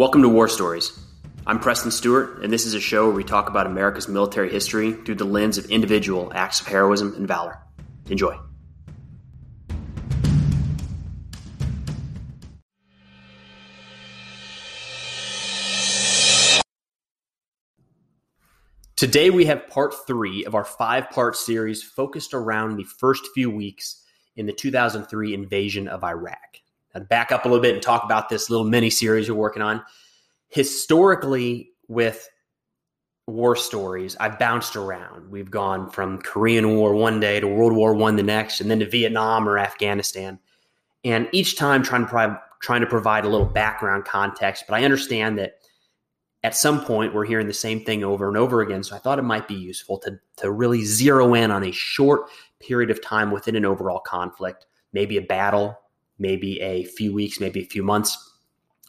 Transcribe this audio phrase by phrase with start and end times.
[0.00, 0.98] Welcome to War Stories.
[1.46, 4.92] I'm Preston Stewart, and this is a show where we talk about America's military history
[4.92, 7.58] through the lens of individual acts of heroism and valor.
[8.08, 8.34] Enjoy.
[18.96, 23.50] Today, we have part three of our five part series focused around the first few
[23.50, 24.02] weeks
[24.34, 26.38] in the 2003 invasion of Iraq.
[26.94, 29.62] Now, back up a little bit and talk about this little mini series you're working
[29.62, 29.82] on.
[30.48, 32.28] Historically, with
[33.26, 35.30] war stories, I've bounced around.
[35.30, 38.80] We've gone from Korean War one day to World War One the next, and then
[38.80, 40.38] to Vietnam or Afghanistan.
[41.04, 44.64] And each time trying to provide, trying to provide a little background context.
[44.68, 45.54] But I understand that
[46.42, 48.82] at some point we're hearing the same thing over and over again.
[48.82, 52.30] So I thought it might be useful to, to really zero in on a short
[52.58, 55.78] period of time within an overall conflict, maybe a battle,
[56.20, 58.16] maybe a few weeks, maybe a few months.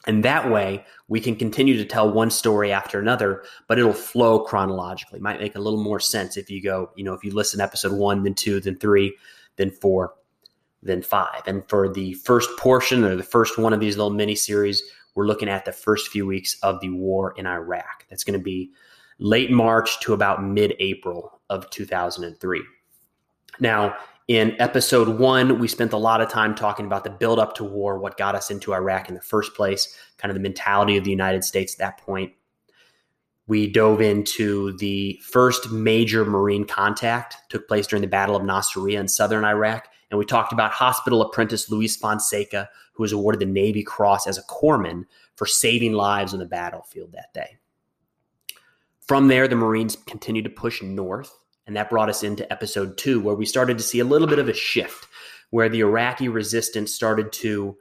[0.08, 4.40] And that way we can continue to tell one story after another, but it'll flow
[4.40, 5.18] chronologically.
[5.18, 7.62] It might make a little more sense if you go, you know, if you listen
[7.62, 9.16] episode one, then two, then three,
[9.58, 10.14] then four,
[10.82, 11.44] then five.
[11.46, 14.82] And for the first portion or the first one of these little mini series,
[15.14, 18.06] we're looking at the first few weeks of the war in Iraq.
[18.10, 18.72] That's going to be
[19.20, 22.64] late March to about mid April of 2003.
[23.60, 23.96] Now,
[24.32, 27.66] in episode one, we spent a lot of time talking about the build up to
[27.66, 31.04] war, what got us into Iraq in the first place, kind of the mentality of
[31.04, 32.32] the United States at that point.
[33.48, 39.02] We dove into the first major Marine contact took place during the Battle of Nasiriyah
[39.02, 39.90] in southern Iraq.
[40.10, 44.38] And we talked about hospital apprentice Luis Fonseca, who was awarded the Navy Cross as
[44.38, 45.04] a corpsman
[45.36, 47.58] for saving lives on the battlefield that day.
[49.02, 51.38] From there, the Marines continued to push north
[51.72, 54.40] and that brought us into episode two, where we started to see a little bit
[54.40, 55.08] of a shift,
[55.52, 57.78] where the Iraqi resistance started to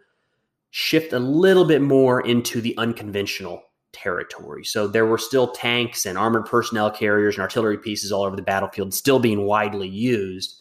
[0.70, 4.64] shift a little bit more into the unconventional territory.
[4.64, 8.42] So there were still tanks and armored personnel carriers and artillery pieces all over the
[8.42, 10.54] battlefield, still being widely used.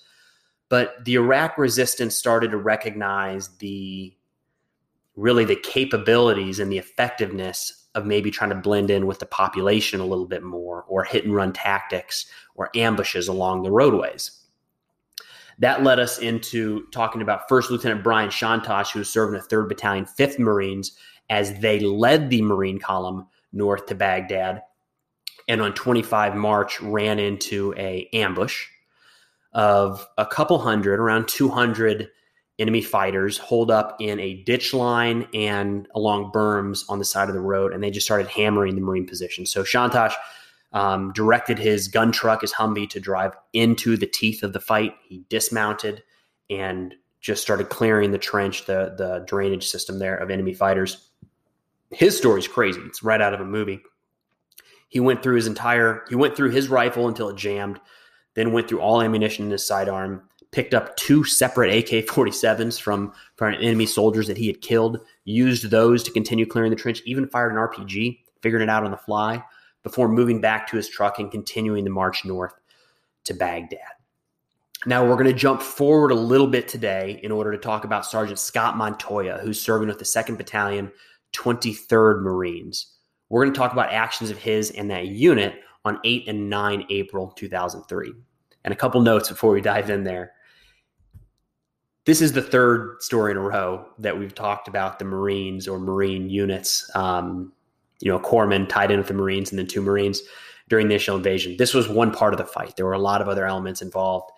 [0.68, 4.12] But the Iraq resistance started to recognize the
[5.16, 10.00] really the capabilities and the effectiveness of maybe trying to blend in with the population
[10.00, 14.32] a little bit more or hit and run tactics or ambushes along the roadways.
[15.60, 19.68] That led us into talking about First Lieutenant Brian Chontosh, who was serving the 3rd
[19.68, 20.98] Battalion, 5th Marines,
[21.30, 24.62] as they led the Marine column north to Baghdad.
[25.48, 28.68] And on 25 March, ran into a ambush
[29.52, 32.10] of a couple hundred, around 200
[32.60, 37.34] enemy fighters hold up in a ditch line and along berms on the side of
[37.34, 39.46] the road, and they just started hammering the Marine position.
[39.46, 40.14] So Chontosh
[40.74, 44.94] um, directed his gun truck, his Humvee, to drive into the teeth of the fight.
[45.08, 46.04] He dismounted
[46.50, 51.10] and just started clearing the trench, the the drainage system there of enemy fighters.
[51.92, 52.82] His story's crazy.
[52.82, 53.82] It's right out of a movie.
[54.90, 57.80] He went through his entire he went through his rifle until it jammed,
[58.36, 63.14] then went through all ammunition in his sidearm, picked up two separate AK 47s from,
[63.36, 67.28] from enemy soldiers that he had killed, used those to continue clearing the trench, even
[67.28, 69.44] fired an RPG, figuring it out on the fly
[69.84, 72.54] before moving back to his truck and continuing the march north
[73.26, 73.80] to Baghdad.
[74.86, 78.06] Now, we're going to jump forward a little bit today in order to talk about
[78.06, 80.92] Sergeant Scott Montoya, who's serving with the 2nd Battalion,
[81.34, 82.96] 23rd Marines.
[83.28, 86.86] We're going to talk about actions of his and that unit on 8 and 9
[86.90, 88.14] April 2003.
[88.64, 90.32] And a couple notes before we dive in there
[92.06, 95.80] this is the third story in a row that we've talked about the Marines or
[95.80, 96.90] Marine units.
[96.96, 97.54] Um,
[98.00, 100.22] you know, corpsmen tied in with the Marines and then two Marines
[100.70, 101.58] during the initial invasion.
[101.58, 102.76] This was one part of the fight.
[102.76, 104.32] There were a lot of other elements involved,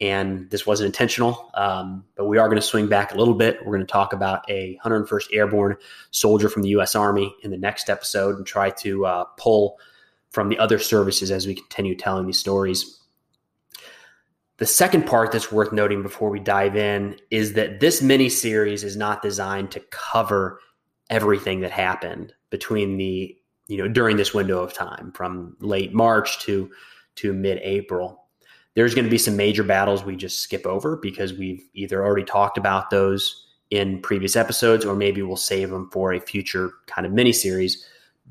[0.00, 1.50] and this wasn't intentional.
[1.54, 3.58] Um, but we are going to swing back a little bit.
[3.64, 5.76] We're going to talk about a 101st Airborne
[6.10, 6.94] soldier from the U.S.
[6.94, 9.78] Army in the next episode and try to uh, pull
[10.30, 13.00] from the other services as we continue telling these stories.
[14.58, 18.82] The second part that's worth noting before we dive in is that this mini series
[18.82, 20.60] is not designed to cover
[21.10, 23.36] everything that happened between the
[23.68, 26.70] you know during this window of time from late March to
[27.16, 28.24] to mid April.
[28.74, 32.24] There's going to be some major battles we just skip over because we've either already
[32.24, 37.06] talked about those in previous episodes or maybe we'll save them for a future kind
[37.06, 37.86] of mini series.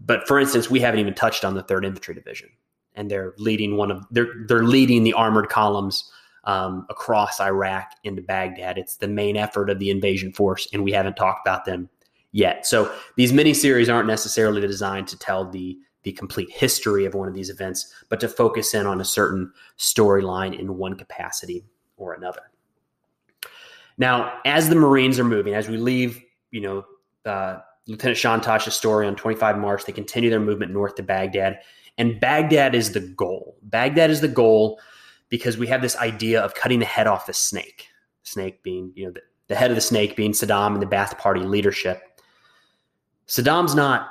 [0.05, 2.49] But for instance, we haven't even touched on the 3rd Infantry Division
[2.97, 6.11] and they're leading one of they're they're leading the armored columns
[6.43, 8.77] um, across Iraq into Baghdad.
[8.77, 11.89] It's the main effort of the invasion force, and we haven't talked about them
[12.31, 12.67] yet.
[12.67, 17.27] So these mini series aren't necessarily designed to tell the the complete history of one
[17.27, 21.65] of these events, but to focus in on a certain storyline in one capacity
[21.97, 22.41] or another.
[23.97, 26.21] Now, as the Marines are moving, as we leave,
[26.51, 26.85] you know,
[27.25, 29.85] uh, Lieutenant Chontosh's story on 25 March.
[29.85, 31.59] They continue their movement north to Baghdad.
[31.97, 33.57] And Baghdad is the goal.
[33.63, 34.79] Baghdad is the goal
[35.29, 37.87] because we have this idea of cutting the head off the snake.
[38.23, 41.17] Snake being, you know, the, the head of the snake being Saddam and the Ba'ath
[41.17, 42.21] Party leadership.
[43.27, 44.09] Saddam's not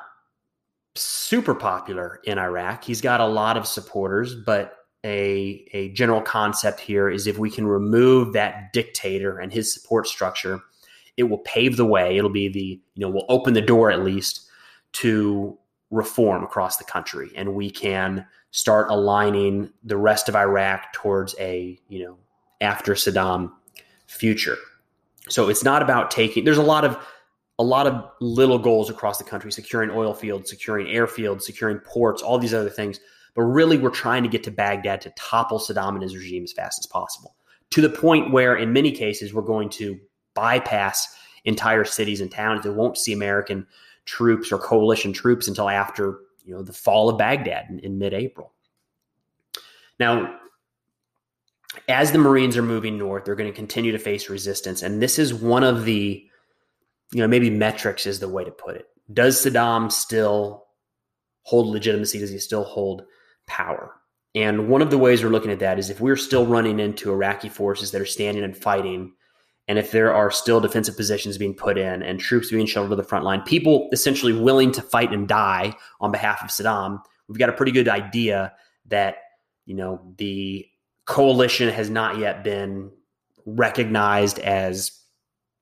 [0.94, 2.84] super popular in Iraq.
[2.84, 7.50] He's got a lot of supporters, but a, a general concept here is if we
[7.50, 10.60] can remove that dictator and his support structure,
[11.16, 12.16] it will pave the way.
[12.16, 14.48] It'll be the, you know, we'll open the door at least
[14.92, 15.56] to
[15.96, 17.30] reform across the country.
[17.34, 22.18] And we can start aligning the rest of Iraq towards a, you know,
[22.60, 23.50] after Saddam
[24.06, 24.56] future.
[25.28, 26.98] So it's not about taking, there's a lot of,
[27.58, 32.22] a lot of little goals across the country, securing oil fields, securing airfields, securing ports,
[32.22, 33.00] all these other things.
[33.34, 36.52] But really, we're trying to get to Baghdad to topple Saddam and his regime as
[36.52, 37.34] fast as possible
[37.70, 39.98] to the point where, in many cases, we're going to
[40.34, 41.08] bypass
[41.44, 43.66] entire cities and towns that won't see American
[44.06, 48.52] troops or coalition troops until after you know the fall of Baghdad in, in mid-April.
[49.98, 50.38] Now,
[51.88, 55.18] as the Marines are moving north, they're going to continue to face resistance, and this
[55.18, 56.24] is one of the
[57.12, 58.86] you know maybe metrics is the way to put it.
[59.12, 60.66] Does Saddam still
[61.42, 62.18] hold legitimacy?
[62.18, 63.02] Does he still hold
[63.46, 63.92] power?
[64.34, 67.10] And one of the ways we're looking at that is if we're still running into
[67.10, 69.14] Iraqi forces that are standing and fighting
[69.68, 72.96] and if there are still defensive positions being put in and troops being shuttled to
[72.96, 77.38] the front line, people essentially willing to fight and die on behalf of Saddam, we've
[77.38, 78.52] got a pretty good idea
[78.86, 79.16] that
[79.64, 80.64] you know the
[81.06, 82.90] coalition has not yet been
[83.44, 84.92] recognized as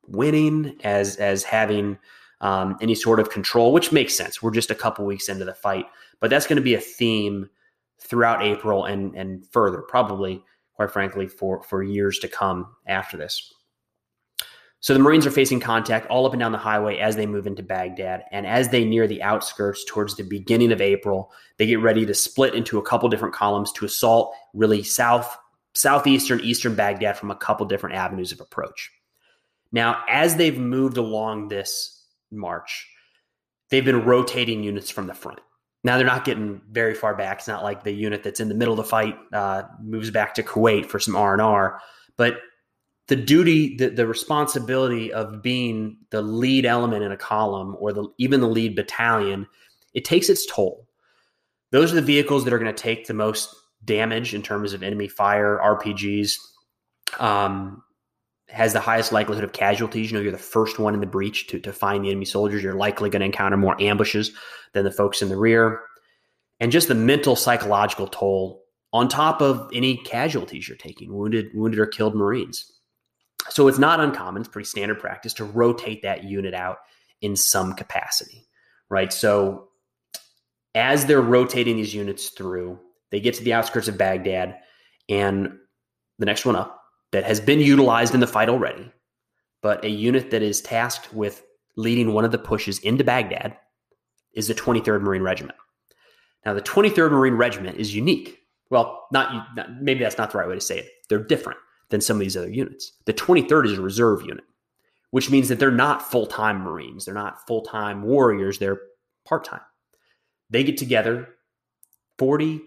[0.07, 1.99] winning, as as having
[2.43, 4.43] um, any sort of control, which makes sense.
[4.43, 5.87] We're just a couple weeks into the fight,
[6.21, 7.49] but that's going to be a theme
[8.03, 13.54] throughout April and and further, probably, quite frankly, for for years to come after this.
[14.85, 17.47] So the Marines are facing contact all up and down the highway as they move
[17.47, 18.25] into Baghdad.
[18.33, 22.13] And as they near the outskirts towards the beginning of April, they get ready to
[22.13, 25.39] split into a couple different columns to assault really south,
[25.73, 28.91] southeastern, eastern Baghdad from a couple different avenues of approach.
[29.73, 32.87] Now, as they've moved along this march,
[33.71, 35.41] they've been rotating units from the front.
[35.83, 37.39] Now they're not getting very far back.
[37.39, 40.35] It's not like the unit that's in the middle of the fight uh, moves back
[40.35, 41.81] to Kuwait for some R and R,
[42.19, 42.37] but
[43.09, 48.09] the duty, the, the responsibility of being the lead element in a column or the
[48.19, 49.47] even the lead battalion,
[49.93, 50.89] it takes its toll.
[51.71, 53.55] Those are the vehicles that are going to take the most
[53.85, 56.39] damage in terms of enemy fire, RPGs.
[57.19, 57.83] Um,
[58.49, 60.11] has the highest likelihood of casualties.
[60.11, 62.63] You know, you're the first one in the breach to, to find the enemy soldiers.
[62.63, 64.33] You're likely going to encounter more ambushes
[64.75, 65.81] than the folks in the rear.
[66.61, 68.63] And just the mental, psychological toll
[68.93, 72.71] on top of any casualties you're taking, wounded, wounded or killed Marines.
[73.51, 76.79] So it's not uncommon, it's pretty standard practice to rotate that unit out
[77.21, 78.47] in some capacity,
[78.89, 79.13] right?
[79.13, 79.69] So
[80.75, 82.79] as they're rotating these units through,
[83.11, 84.59] they get to the outskirts of Baghdad,
[85.09, 85.59] and
[86.19, 86.81] the next one up
[87.13, 88.91] that has been utilized in the fight already,
[89.63, 91.43] but a unit that is tasked with
[91.77, 93.57] leading one of the pushes into Baghdad
[94.33, 95.59] is the 23rd Marine Regiment.
[96.45, 98.39] Now, the 23rd Marine Regiment is unique.
[98.71, 100.89] Well, not, not maybe that's not the right way to say it.
[101.09, 101.59] They're different
[101.91, 102.93] than some of these other units.
[103.05, 104.45] The 23rd is a reserve unit,
[105.11, 107.05] which means that they're not full time Marines.
[107.05, 108.59] They're not full time warriors.
[108.59, 108.81] They're
[109.27, 109.61] part time.
[110.51, 111.29] They get together
[112.19, 112.63] 40,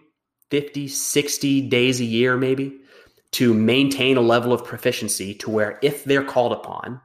[0.49, 2.79] 50, 60 days a year, maybe,
[3.31, 7.01] to maintain a level of proficiency to where if they're called upon,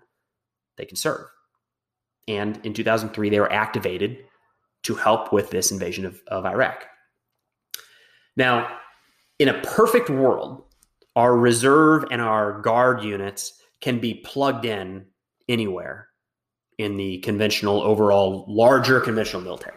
[0.76, 1.26] they can serve.
[2.28, 4.24] And in 2003, they were activated
[4.84, 6.86] to help with this invasion of, of Iraq.
[8.36, 8.78] Now,
[9.38, 10.64] in a perfect world,
[11.16, 15.06] our reserve and our guard units can be plugged in
[15.48, 16.08] anywhere
[16.78, 19.76] in the conventional overall larger conventional military.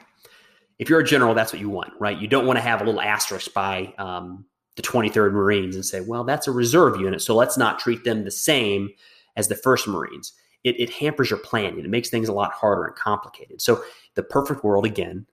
[0.80, 2.18] If you're a general that's what you want right?
[2.18, 6.01] You don't want to have a little asterisk by um, the 23rd marines and say
[6.01, 8.89] well that's a reserve unit so let's not treat them the same
[9.36, 10.34] as the first marines.
[10.63, 11.80] It, it hampers your planning.
[11.80, 13.62] It makes things a lot harder and complicated.
[13.62, 13.84] So
[14.15, 15.27] the perfect world again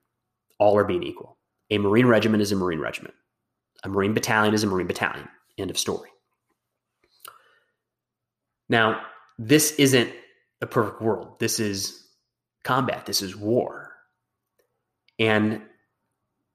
[0.59, 1.37] all are being equal.
[1.71, 3.15] A marine regiment is a marine regiment.
[3.83, 6.09] A marine battalion is a marine battalion End of story.
[8.69, 9.01] Now,
[9.37, 10.09] this isn't
[10.61, 11.39] a perfect world.
[11.39, 12.07] This is
[12.63, 13.05] combat.
[13.05, 13.91] This is war.
[15.19, 15.61] And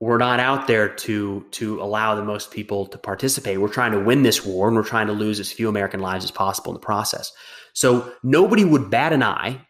[0.00, 3.61] we're not out there to to allow the most people to participate.
[3.61, 6.25] We're trying to win this war and we're trying to lose as few American lives
[6.25, 7.33] as possible in the process.
[7.73, 9.61] So nobody would bat an eye,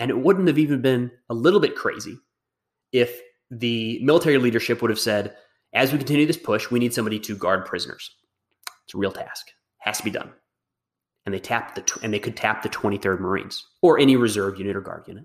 [0.00, 2.18] and it wouldn't have even been a little bit crazy
[2.92, 5.36] if the military leadership would have said,
[5.72, 8.10] as we continue this push, we need somebody to guard prisoners.
[8.86, 9.46] It's a real task.
[9.78, 10.32] Has to be done.
[11.26, 14.76] And they tap the and they could tap the 23rd Marines or any reserve unit
[14.76, 15.24] or guard unit.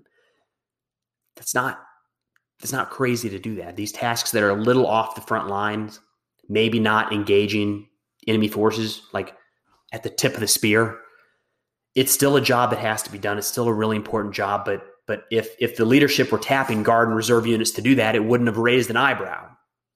[1.36, 1.80] that's not
[2.62, 3.76] it's not crazy to do that.
[3.76, 6.00] These tasks that are a little off the front lines,
[6.48, 7.88] maybe not engaging
[8.26, 9.34] enemy forces like
[9.92, 10.98] at the tip of the spear,
[11.94, 13.38] it's still a job that has to be done.
[13.38, 17.08] It's still a really important job, but but if if the leadership were tapping guard
[17.08, 19.48] and reserve units to do that, it wouldn't have raised an eyebrow.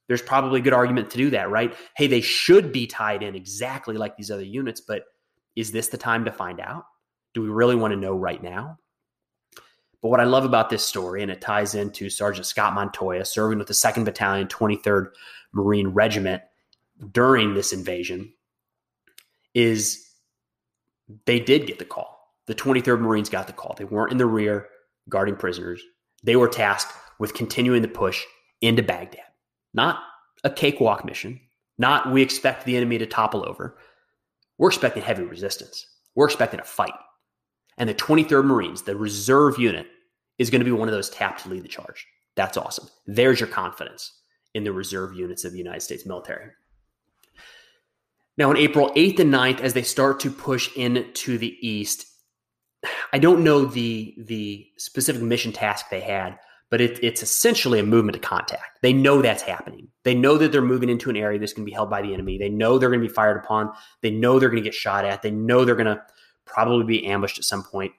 [0.07, 1.75] There's probably a good argument to do that, right?
[1.97, 5.05] Hey, they should be tied in exactly like these other units, but
[5.57, 6.85] is this the time to find out?
[7.33, 8.79] Do we really want to know right now?
[10.03, 13.59] But what I love about this story, and it ties into Sergeant Scott Montoya serving
[13.59, 15.13] with the 2nd Battalion, 23rd
[15.53, 16.43] Marine Regiment
[17.13, 18.33] during this invasion,
[19.55, 20.11] is
[21.25, 22.35] they did get the call.
[22.47, 23.75] The 23rd Marines got the call.
[23.79, 24.69] They weren't in the rear
[25.09, 25.83] guarding prisoners.
[26.23, 28.23] They were tasked with continuing the push
[28.61, 29.25] into Baghdad.
[29.75, 30.01] Not
[30.45, 31.41] a cakewalk mission,
[31.79, 33.77] not we expect the enemy to topple over.
[34.59, 35.87] We're expecting heavy resistance.
[36.15, 36.95] We're expecting a fight.
[37.77, 39.89] And the 23rd Marines, the reserve unit,
[40.39, 42.07] is going to be one of those tapped to lead the charge.
[42.37, 42.89] That's awesome.
[43.07, 44.13] There's your confidence
[44.55, 46.51] in the reserve units of the United States military.
[48.37, 52.07] Now, on April 8th and 9th, as they start to push into the east,
[53.13, 56.39] I don't know the the specific mission task they had,
[56.75, 58.81] but it, it's essentially a movement to contact.
[58.83, 59.87] They know that's happening.
[60.03, 62.13] They know that they're moving into an area that's going to be held by the
[62.13, 62.37] enemy.
[62.37, 63.71] They know they're going to be fired upon.
[64.01, 65.23] They know they're going to get shot at.
[65.23, 66.03] They know they're going to
[66.47, 67.93] probably be ambushed at some point.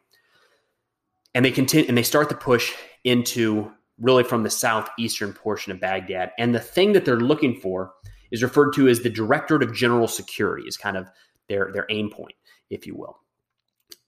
[1.36, 5.80] and they continue and they start the push into really from the southeastern portion of
[5.80, 6.32] Baghdad.
[6.38, 7.94] And the thing that they're looking for
[8.32, 11.08] is referred to as the Directorate of General Security, is kind of
[11.48, 12.36] their their aim point,
[12.70, 13.20] if you will.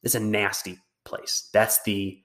[0.04, 1.50] It's a nasty place.
[1.54, 2.20] That's the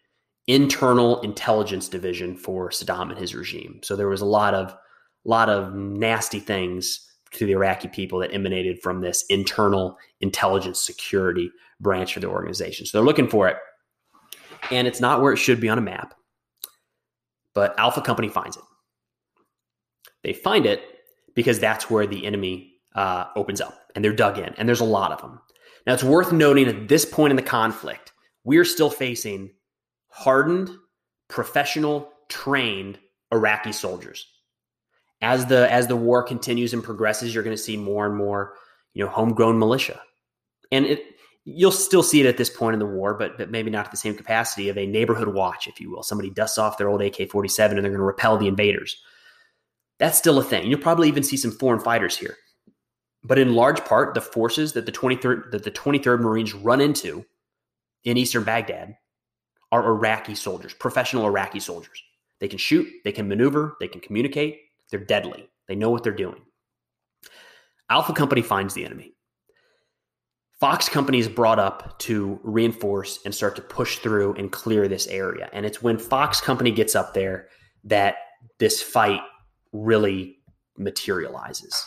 [0.46, 3.80] internal intelligence division for Saddam and his regime.
[3.82, 4.74] So there was a lot of
[5.24, 11.50] lot of nasty things to the Iraqi people that emanated from this internal intelligence security
[11.80, 12.86] branch of the organization.
[12.86, 13.56] So they're looking for it
[14.70, 16.14] and it's not where it should be on a map.
[17.54, 18.62] But Alpha Company finds it.
[20.22, 20.82] They find it
[21.34, 24.84] because that's where the enemy uh, opens up and they're dug in, and there's a
[24.84, 25.38] lot of them.
[25.86, 28.12] Now, it's worth noting at this point in the conflict,
[28.44, 29.50] we're still facing
[30.12, 30.70] hardened,
[31.28, 32.98] professional, trained
[33.32, 34.26] Iraqi soldiers.
[35.20, 38.54] As the as the war continues and progresses, you're going to see more and more,
[38.94, 40.00] you know, homegrown militia.
[40.70, 41.04] And it
[41.44, 43.90] you'll still see it at this point in the war, but, but maybe not at
[43.90, 46.02] the same capacity of a neighborhood watch, if you will.
[46.02, 48.96] Somebody dusts off their old AK 47 and they're going to repel the invaders.
[49.98, 50.68] That's still a thing.
[50.68, 52.36] You'll probably even see some foreign fighters here.
[53.24, 57.24] But in large part, the forces that the 23rd, that the 23rd Marines run into
[58.04, 58.96] in eastern Baghdad
[59.72, 62.00] are Iraqi soldiers, professional Iraqi soldiers.
[62.38, 64.60] They can shoot, they can maneuver, they can communicate,
[64.90, 65.48] they're deadly.
[65.66, 66.42] They know what they're doing.
[67.88, 69.14] Alpha Company finds the enemy.
[70.60, 75.06] Fox Company is brought up to reinforce and start to push through and clear this
[75.08, 75.50] area.
[75.52, 77.48] And it's when Fox Company gets up there
[77.84, 78.16] that
[78.58, 79.22] this fight
[79.72, 80.38] really
[80.76, 81.84] materializes.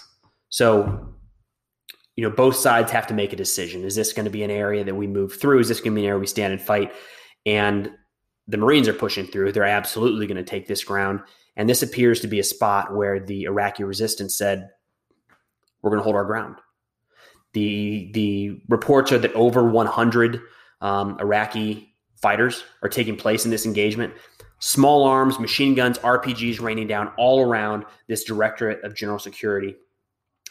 [0.49, 1.15] So,
[2.15, 3.83] you know, both sides have to make a decision.
[3.83, 5.59] Is this going to be an area that we move through?
[5.59, 6.91] Is this going to be an area we stand and fight?
[7.45, 7.91] And
[8.47, 9.51] the Marines are pushing through.
[9.51, 11.21] They're absolutely going to take this ground.
[11.55, 14.69] And this appears to be a spot where the Iraqi resistance said,
[15.81, 16.55] we're going to hold our ground.
[17.53, 20.41] The the reports are that over 100
[20.81, 24.13] um, Iraqi fighters are taking place in this engagement.
[24.59, 29.75] Small arms, machine guns, RPGs raining down all around this Directorate of General Security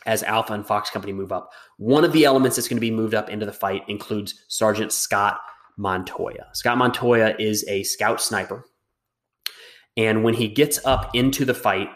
[0.07, 1.51] as Alpha and Fox Company move up.
[1.79, 4.93] One of the elements that's going to be moved up into the fight includes Sergeant
[4.93, 5.41] Scott
[5.77, 6.47] Montoya.
[6.53, 8.65] Scott Montoya is a scout sniper.
[9.97, 11.89] And when he gets up into the fight,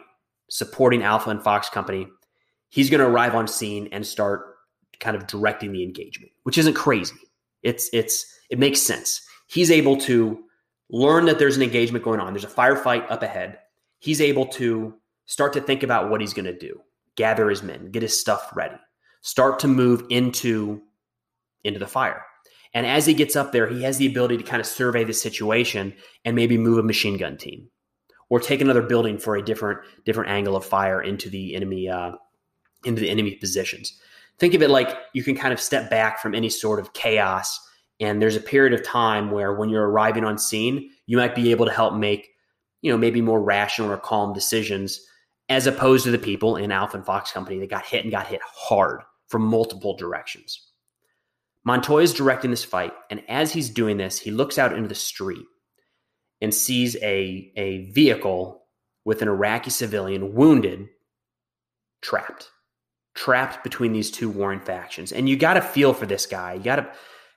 [0.50, 2.08] supporting Alpha and Fox Company,
[2.68, 4.56] he's going to arrive on scene and start
[5.00, 7.16] kind of directing the engagement, which isn't crazy.
[7.62, 9.20] It's it's it makes sense.
[9.48, 10.38] He's able to
[10.90, 12.32] learn that there's an engagement going on.
[12.32, 13.58] There's a firefight up ahead.
[13.98, 14.94] He's able to
[15.26, 16.80] start to think about what he's going to do,
[17.16, 18.76] gather his men, get his stuff ready,
[19.22, 20.80] start to move into
[21.64, 22.24] into the fire.
[22.74, 25.12] And as he gets up there, he has the ability to kind of survey the
[25.12, 25.94] situation
[26.24, 27.68] and maybe move a machine gun team
[28.28, 32.12] or take another building for a different different angle of fire into the enemy uh,
[32.84, 33.98] into the enemy positions.
[34.38, 37.58] Think of it like you can kind of step back from any sort of chaos
[38.00, 41.50] and there's a period of time where when you're arriving on scene you might be
[41.50, 42.30] able to help make
[42.82, 45.00] you know maybe more rational or calm decisions
[45.48, 48.26] as opposed to the people in alpha and fox company that got hit and got
[48.26, 50.67] hit hard from multiple directions
[51.64, 54.94] montoya is directing this fight and as he's doing this he looks out into the
[54.94, 55.44] street
[56.40, 58.62] and sees a, a vehicle
[59.04, 60.88] with an iraqi civilian wounded
[62.02, 62.50] trapped
[63.18, 65.10] trapped between these two warring factions.
[65.10, 66.54] And you got to feel for this guy.
[66.54, 66.88] You got to,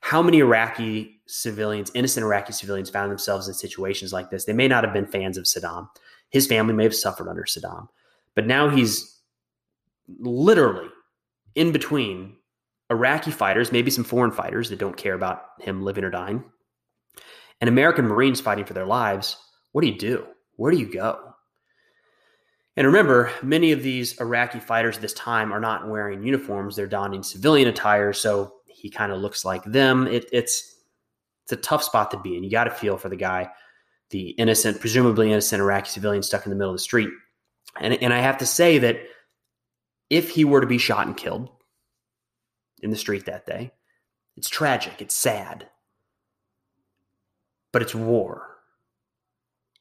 [0.02, 4.68] how many Iraqi civilians, innocent Iraqi civilians, found themselves in situations like this, they may
[4.68, 5.88] not have been fans of Saddam.
[6.30, 7.88] His family may have suffered under Saddam,
[8.36, 9.20] but now he's
[10.20, 10.88] literally
[11.56, 12.36] in between
[12.92, 16.44] Iraqi fighters, maybe some foreign fighters that don't care about him living or dying,
[17.62, 19.38] and American Marines fighting for their lives.
[19.72, 20.28] What do you do?
[20.58, 21.18] Where do you go?
[22.76, 26.88] And remember, many of these Iraqi fighters at this time are not wearing uniforms; they're
[26.88, 30.08] donning civilian attire, so he kind of looks like them.
[30.08, 30.76] It, it's
[31.44, 32.44] it's a tough spot to be in.
[32.44, 33.50] You got to feel for the guy,
[34.10, 37.10] the innocent, presumably innocent Iraqi civilian stuck in the middle of the street.
[37.80, 39.00] And and I have to say that
[40.10, 41.50] if he were to be shot and killed
[42.82, 43.72] in the street that day,
[44.38, 45.02] it's tragic.
[45.02, 45.68] It's sad,
[47.72, 48.48] but it's war.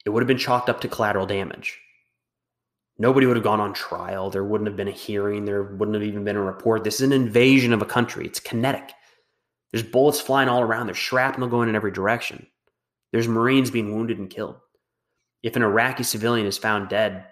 [0.04, 1.78] It would have been chalked up to collateral damage
[3.00, 4.30] nobody would have gone on trial.
[4.30, 5.45] There wouldn't have been a hearing.
[5.45, 6.85] There wouldn't have even been a report.
[6.85, 8.26] This is an invasion of a country.
[8.26, 8.92] It's kinetic.
[9.73, 10.87] There's bullets flying all around.
[10.87, 12.47] There's shrapnel going in every direction.
[13.11, 14.57] There's Marines being wounded and killed.
[15.42, 17.25] If an Iraqi civilian is found dead,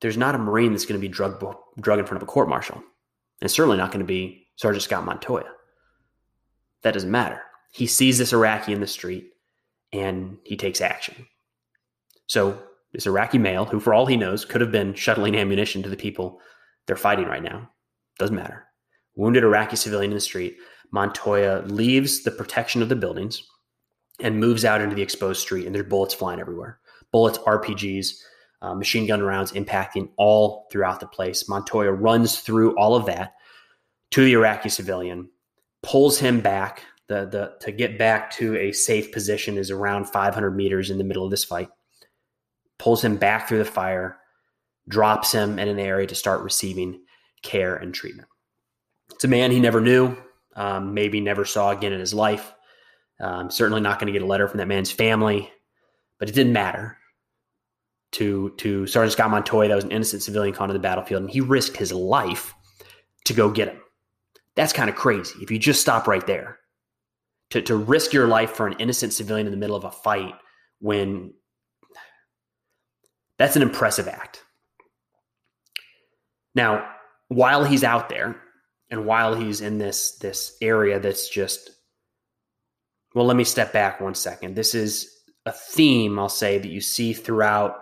[0.00, 1.42] there's not a Marine that's going to be drugged,
[1.80, 2.84] drug in front of a court martial.
[3.40, 5.50] And certainly not going to be Sergeant Scott Montoya.
[6.82, 7.42] That doesn't matter.
[7.72, 9.30] He sees this Iraqi in the street
[9.92, 11.26] and he takes action.
[12.26, 12.60] So
[12.92, 15.96] this Iraqi male, who for all he knows could have been shuttling ammunition to the
[15.96, 16.40] people
[16.86, 17.70] they're fighting right now,
[18.18, 18.64] doesn't matter.
[19.14, 20.56] Wounded Iraqi civilian in the street,
[20.90, 23.42] Montoya leaves the protection of the buildings
[24.20, 26.80] and moves out into the exposed street, and there's bullets flying everywhere.
[27.12, 28.14] Bullets, RPGs,
[28.60, 31.48] uh, machine gun rounds impacting all throughout the place.
[31.48, 33.34] Montoya runs through all of that
[34.10, 35.28] to the Iraqi civilian,
[35.82, 36.84] pulls him back.
[37.08, 41.04] The, the to get back to a safe position is around 500 meters in the
[41.04, 41.68] middle of this fight
[42.78, 44.18] pulls him back through the fire,
[44.88, 47.00] drops him in an area to start receiving
[47.42, 48.28] care and treatment.
[49.12, 50.16] It's a man he never knew,
[50.54, 52.54] um, maybe never saw again in his life.
[53.20, 55.50] Um, certainly not going to get a letter from that man's family,
[56.18, 56.97] but it didn't matter
[58.12, 59.68] to to Sergeant Scott Montoya.
[59.68, 62.54] That was an innocent civilian caught on the battlefield, and he risked his life
[63.24, 63.80] to go get him.
[64.54, 65.38] That's kind of crazy.
[65.40, 66.58] If you just stop right there,
[67.50, 70.34] to to risk your life for an innocent civilian in the middle of a fight
[70.80, 71.32] when
[73.36, 74.42] that's an impressive act.
[76.54, 76.88] Now,
[77.28, 78.40] while he's out there
[78.90, 81.70] and while he's in this this area that's just
[83.14, 84.54] well, let me step back one second.
[84.54, 85.10] This is
[85.46, 87.78] a theme I'll say that you see throughout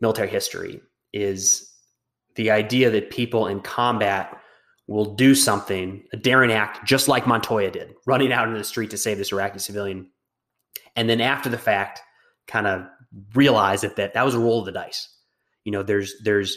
[0.00, 0.80] military history
[1.12, 1.70] is
[2.36, 4.36] the idea that people in combat
[4.86, 8.90] will do something, a daring act, just like Montoya did, running out into the street
[8.90, 10.10] to save this Iraqi civilian.
[10.96, 12.00] And then after the fact,
[12.48, 12.86] kind of
[13.34, 15.08] realize that, that that was a roll of the dice.
[15.64, 16.56] You know, there's there's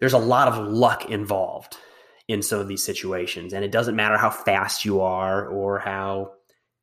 [0.00, 1.78] there's a lot of luck involved
[2.28, 6.32] in some of these situations, and it doesn't matter how fast you are or how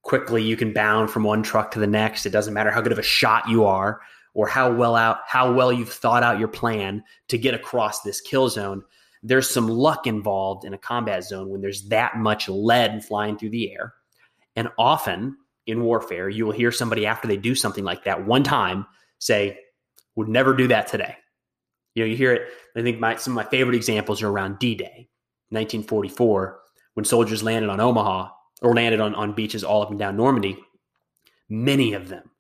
[0.02, 2.26] quickly you can bound from one truck to the next.
[2.26, 4.02] It doesn't matter how good of a shot you are
[4.34, 8.22] or how well out how well you've thought out your plan to get across this
[8.22, 8.84] kill zone.
[9.24, 13.52] There's some luck involved in a combat zone when there's that much lead flying through
[13.52, 13.94] the air.
[14.56, 18.44] And often in warfare, you will hear somebody after they do something like that one
[18.44, 18.86] time
[19.20, 19.60] say,
[20.16, 21.16] would never do that today.
[21.94, 22.50] You know, you hear it.
[22.76, 25.10] I think my, some of my favorite examples are around D Day,
[25.50, 26.60] 1944,
[26.96, 28.30] when soldiers landed on Omaha
[28.62, 30.58] or landed on, on beaches all up and down Normandy.
[31.50, 32.31] Many of them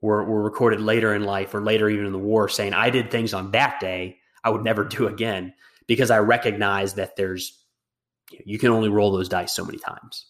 [0.00, 3.10] were, were recorded later in life or later even in the war saying, I did
[3.10, 5.52] things on that day I would never do again
[5.86, 7.64] because I recognize that there's,
[8.44, 10.26] you can only roll those dice so many times.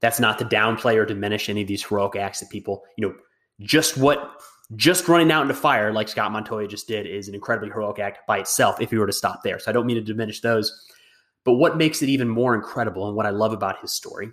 [0.00, 3.14] That's not to downplay or diminish any of these heroic acts that people, you know,
[3.60, 4.40] just what
[4.74, 8.26] just running out into fire like Scott Montoya just did is an incredibly heroic act
[8.26, 9.58] by itself if he were to stop there.
[9.58, 10.86] So I don't mean to diminish those.
[11.44, 14.32] But what makes it even more incredible and what I love about his story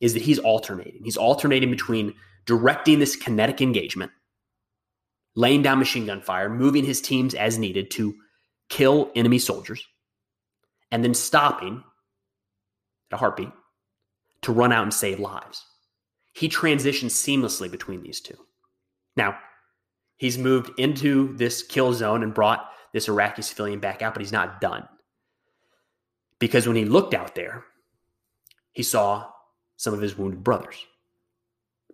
[0.00, 1.02] is that he's alternating.
[1.04, 2.14] He's alternating between
[2.44, 4.12] directing this kinetic engagement,
[5.34, 8.14] laying down machine gun fire, moving his teams as needed to
[8.68, 9.84] kill enemy soldiers,
[10.90, 11.82] and then stopping
[13.10, 13.50] at a heartbeat
[14.42, 15.64] to run out and save lives.
[16.32, 18.36] He transitions seamlessly between these two.
[19.16, 19.38] Now,
[20.16, 24.32] he's moved into this kill zone and brought this Iraqi civilian back out, but he's
[24.32, 24.88] not done.
[26.38, 27.64] Because when he looked out there,
[28.72, 29.26] he saw
[29.76, 30.76] some of his wounded brothers,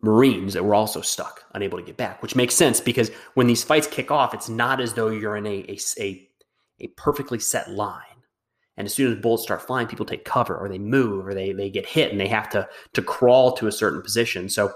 [0.03, 3.65] Marines that were also stuck, unable to get back, which makes sense because when these
[3.65, 6.29] fights kick off, it's not as though you're in a, a, a,
[6.81, 8.03] a perfectly set line.
[8.77, 11.53] And as soon as bullets start flying, people take cover or they move or they,
[11.53, 14.49] they get hit and they have to, to crawl to a certain position.
[14.49, 14.73] So,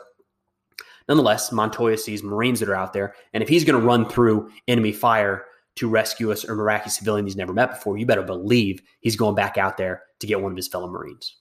[1.08, 3.14] nonetheless, Montoya sees Marines that are out there.
[3.34, 5.44] And if he's going to run through enemy fire
[5.76, 9.34] to rescue us or Iraqi civilian he's never met before, you better believe he's going
[9.34, 11.36] back out there to get one of his fellow Marines.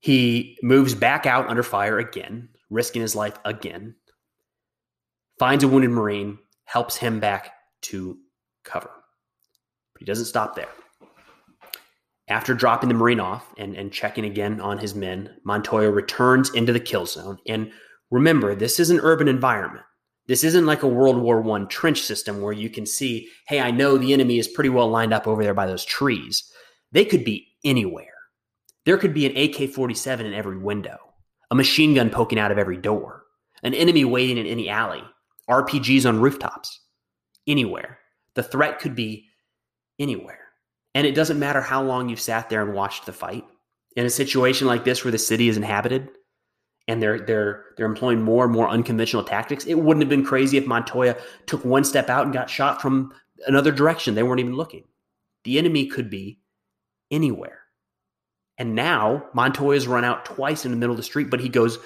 [0.00, 3.94] He moves back out under fire again, risking his life again,
[5.38, 8.18] finds a wounded Marine, helps him back to
[8.64, 8.90] cover.
[9.92, 10.68] But he doesn't stop there.
[12.28, 16.72] After dropping the Marine off and, and checking again on his men, Montoya returns into
[16.72, 17.38] the kill zone.
[17.48, 17.72] And
[18.10, 19.84] remember, this is an urban environment.
[20.28, 23.72] This isn't like a World War I trench system where you can see, hey, I
[23.72, 26.48] know the enemy is pretty well lined up over there by those trees.
[26.92, 28.19] They could be anywhere.
[28.86, 30.98] There could be an AK 47 in every window,
[31.50, 33.24] a machine gun poking out of every door,
[33.62, 35.02] an enemy waiting in any alley,
[35.48, 36.80] RPGs on rooftops,
[37.46, 37.98] anywhere.
[38.34, 39.26] The threat could be
[39.98, 40.38] anywhere.
[40.94, 43.44] And it doesn't matter how long you've sat there and watched the fight.
[43.96, 46.08] In a situation like this where the city is inhabited
[46.88, 50.56] and they're they're they're employing more and more unconventional tactics, it wouldn't have been crazy
[50.56, 51.16] if Montoya
[51.46, 53.12] took one step out and got shot from
[53.46, 54.14] another direction.
[54.14, 54.84] They weren't even looking.
[55.44, 56.40] The enemy could be
[57.10, 57.60] anywhere.
[58.60, 61.78] And now Montoya's run out twice in the middle of the street, but he goes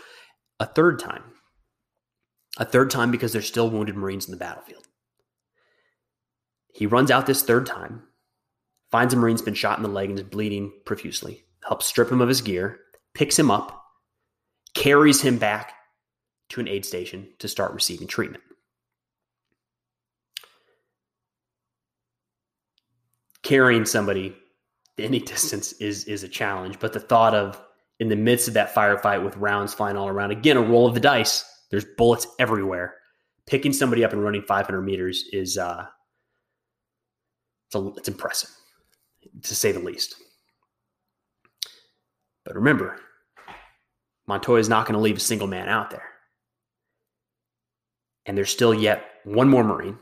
[0.59, 1.23] a third time.
[2.59, 4.85] A third time because there's still wounded Marines in the battlefield.
[6.75, 8.03] He runs out this third time
[8.91, 12.21] finds a Marine's been shot in the leg and is bleeding profusely, helps strip him
[12.21, 12.81] of his gear,
[13.15, 13.85] picks him up,
[14.75, 15.75] carries him back
[16.49, 18.43] to an aid station to start receiving treatment.
[23.43, 24.37] Carrying somebody
[24.99, 27.61] any distance is is a challenge, but the thought of
[28.01, 30.95] in the midst of that firefight with rounds flying all around, again, a roll of
[30.95, 31.45] the dice.
[31.71, 32.95] There's bullets everywhere.
[33.47, 35.87] Picking somebody up and running 500 meters is uh,
[37.67, 38.51] it's, a, it's impressive
[39.43, 40.17] to say the least.
[42.45, 42.99] But remember,
[44.27, 46.05] Montoya is not going to leave a single man out there.
[48.27, 49.99] And there's still yet one more Marine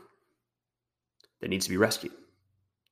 [1.41, 2.13] that needs to be rescued.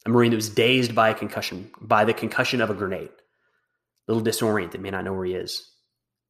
[0.06, 3.10] A Marine that was dazed by a concussion, by the concussion of a grenade.
[3.10, 5.70] A little disoriented, may not know where he is.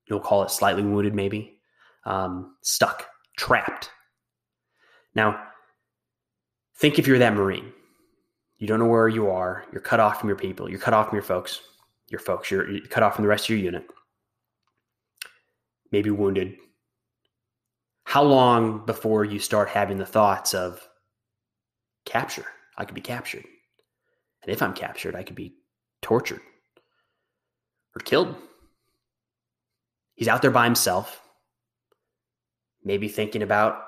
[0.08, 1.60] You'll call it slightly wounded, maybe.
[2.06, 3.08] Um, stuck,
[3.38, 3.90] trapped.
[5.16, 5.42] Now,
[6.76, 7.72] think if you're that Marine
[8.62, 9.66] you don't know where you are.
[9.72, 10.70] You're cut off from your people.
[10.70, 11.62] You're cut off from your folks.
[12.10, 12.52] Your folks.
[12.52, 13.84] You're, you're cut off from the rest of your unit.
[15.92, 16.58] Maybe wounded.
[18.04, 20.88] How long before you start having the thoughts of
[22.06, 22.46] capture?
[22.78, 23.46] I could be captured.
[24.43, 25.56] And if I'm captured, I could be
[26.01, 26.41] tortured
[27.95, 28.36] or killed.
[30.15, 31.21] He's out there by himself,
[32.84, 33.84] maybe thinking about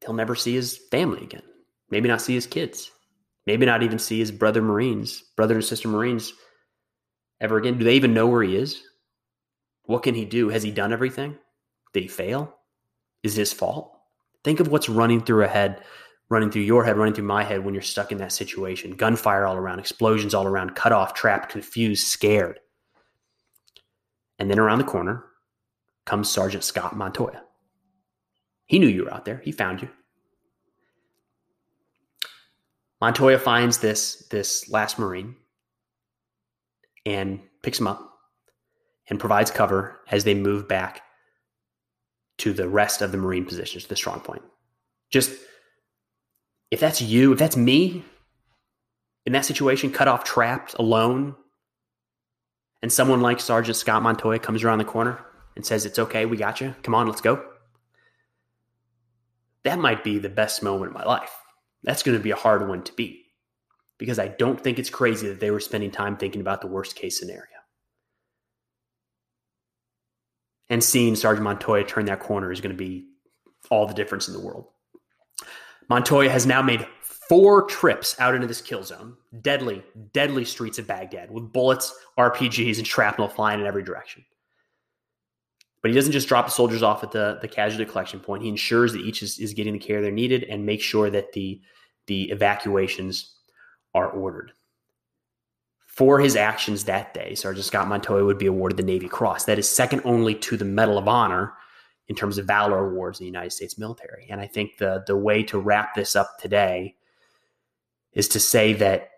[0.00, 1.42] he'll never see his family again,
[1.90, 2.90] maybe not see his kids
[3.46, 6.32] maybe not even see his brother Marines, brother and sister Marines
[7.40, 7.78] ever again.
[7.78, 8.82] Do they even know where he is?
[9.84, 10.48] What can he do?
[10.48, 11.36] Has he done everything?
[11.92, 12.56] Did he fail?
[13.22, 13.92] Is it his fault?
[14.42, 15.82] Think of what's running through a head,
[16.34, 18.96] running through your head, running through my head when you're stuck in that situation.
[18.96, 22.58] Gunfire all around, explosions all around, cut off, trapped, confused, scared.
[24.40, 25.24] And then around the corner
[26.06, 27.44] comes Sergeant Scott Montoya.
[28.66, 29.40] He knew you were out there.
[29.44, 29.88] He found you.
[33.00, 35.36] Montoya finds this this last Marine
[37.06, 38.10] and picks him up
[39.08, 41.02] and provides cover as they move back
[42.38, 44.42] to the rest of the Marine positions, the strong point.
[45.12, 45.30] Just
[46.70, 48.04] if that's you, if that's me
[49.26, 51.34] in that situation, cut off, trapped, alone,
[52.82, 55.24] and someone like Sergeant Scott Montoya comes around the corner
[55.56, 56.74] and says, It's okay, we got you.
[56.82, 57.44] Come on, let's go.
[59.62, 61.32] That might be the best moment of my life.
[61.82, 63.24] That's going to be a hard one to beat
[63.98, 66.96] because I don't think it's crazy that they were spending time thinking about the worst
[66.96, 67.46] case scenario.
[70.68, 73.06] And seeing Sergeant Montoya turn that corner is going to be
[73.70, 74.66] all the difference in the world.
[75.88, 76.86] Montoya has now made
[77.28, 82.78] four trips out into this kill zone, deadly, deadly streets of Baghdad with bullets, RPGs,
[82.78, 84.24] and shrapnel flying in every direction.
[85.82, 88.42] But he doesn't just drop the soldiers off at the, the casualty collection point.
[88.42, 91.32] He ensures that each is, is getting the care they're needed and makes sure that
[91.32, 91.60] the,
[92.06, 93.34] the evacuations
[93.94, 94.52] are ordered.
[95.86, 99.44] For his actions that day, Sergeant Scott Montoya would be awarded the Navy Cross.
[99.44, 101.52] That is second only to the Medal of Honor
[102.08, 104.26] in terms of valor awards in the United States military.
[104.30, 106.96] And I think the the way to wrap this up today
[108.12, 109.10] is to say that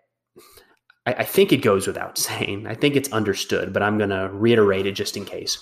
[1.05, 2.67] I, I think it goes without saying.
[2.67, 5.57] I think it's understood, but I'm going to reiterate it just in case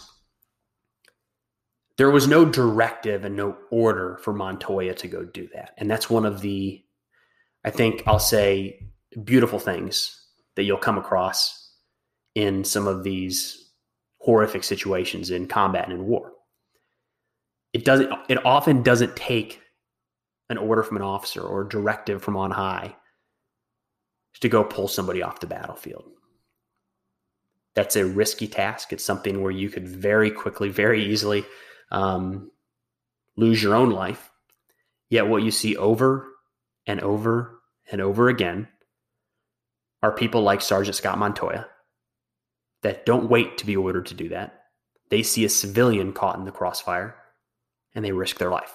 [1.98, 5.72] there was no directive and no order for Montoya to go do that.
[5.78, 6.84] And that's one of the,
[7.64, 8.80] I think I'll say,
[9.24, 10.22] beautiful things
[10.56, 11.74] that you'll come across
[12.34, 13.72] in some of these
[14.20, 16.34] horrific situations in combat and in war.
[17.76, 19.60] It doesn't, it often doesn't take
[20.48, 22.96] an order from an officer or a directive from on high
[24.40, 26.06] to go pull somebody off the battlefield.
[27.74, 28.94] That's a risky task.
[28.94, 31.44] It's something where you could very quickly, very easily
[31.92, 32.50] um,
[33.36, 34.32] lose your own life.
[35.10, 36.30] Yet, what you see over
[36.88, 37.60] and over
[37.92, 38.70] and over again
[40.02, 41.68] are people like Sergeant Scott Montoya
[42.84, 44.62] that don't wait to be ordered to do that.
[45.10, 47.18] They see a civilian caught in the crossfire
[47.96, 48.74] and they risk their life.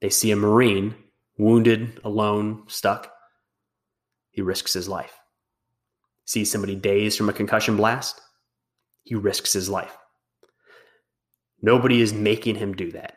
[0.00, 0.94] They see a Marine
[1.38, 3.10] wounded, alone, stuck.
[4.30, 5.18] He risks his life.
[6.26, 8.20] See somebody dazed from a concussion blast.
[9.02, 9.96] He risks his life.
[11.62, 13.16] Nobody is making him do that.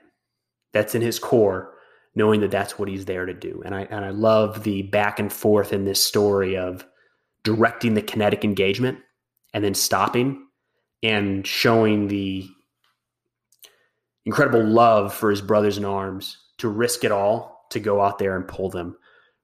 [0.72, 1.76] That's in his core,
[2.16, 3.62] knowing that that's what he's there to do.
[3.63, 6.86] And I and I love the back and forth in this story of
[7.44, 9.00] directing the kinetic engagement
[9.54, 10.48] and then stopping
[11.04, 12.48] and showing the
[14.25, 18.36] incredible love for his brothers in arms to risk it all to go out there
[18.36, 18.95] and pull them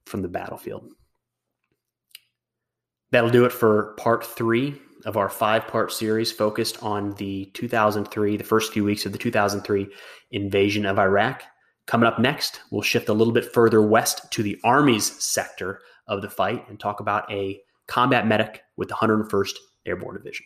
[0.05, 0.91] from the battlefield.
[3.11, 8.37] That'll do it for part three of our five part series focused on the 2003,
[8.37, 9.87] the first few weeks of the 2003
[10.31, 11.43] invasion of Iraq.
[11.87, 16.21] Coming up next, we'll shift a little bit further west to the Army's sector of
[16.21, 19.53] the fight and talk about a combat medic with the 101st
[19.85, 20.45] Airborne Division.